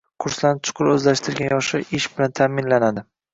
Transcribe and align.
Kurslarni 0.23 0.61
chuqur 0.69 0.87
o‘zlashtirgan 0.93 1.51
yoshlar 1.57 1.85
ish 1.99 2.09
bilan 2.17 2.35
ta’minlanadi 2.41 3.07